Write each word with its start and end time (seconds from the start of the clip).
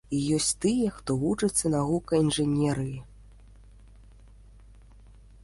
І 0.17 0.19
ёсць 0.35 0.53
тыя, 0.63 0.87
хто 0.95 1.17
вучыцца 1.23 1.65
на 1.73 1.81
гукаінжынерыі. 1.89 2.97